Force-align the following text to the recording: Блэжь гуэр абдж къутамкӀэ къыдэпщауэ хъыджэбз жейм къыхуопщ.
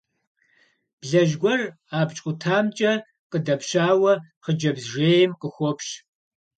Блэжь 0.99 1.35
гуэр 1.41 1.61
абдж 1.99 2.17
къутамкӀэ 2.23 2.91
къыдэпщауэ 3.31 4.13
хъыджэбз 4.43 4.83
жейм 4.91 5.31
къыхуопщ. 5.39 5.87